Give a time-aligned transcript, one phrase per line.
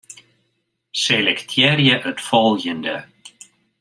[1.03, 2.97] Selektearje it folgjende.